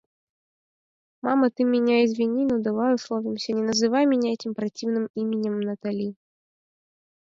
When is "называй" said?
3.61-4.07